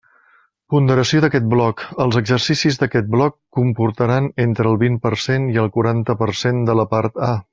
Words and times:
Ponderació 0.73 1.19
d'aquest 1.25 1.45
bloc: 1.51 1.83
els 2.05 2.17
exercicis 2.21 2.79
d'aquest 2.83 3.11
bloc 3.17 3.37
comportaran 3.59 4.31
entre 4.47 4.73
el 4.73 4.81
vint 4.87 4.99
per 5.05 5.13
cent 5.27 5.47
i 5.57 5.63
el 5.67 5.71
quaranta 5.79 6.17
per 6.25 6.33
cent 6.45 6.65
de 6.73 6.79
la 6.83 6.91
part 6.97 7.25
A. 7.31 7.33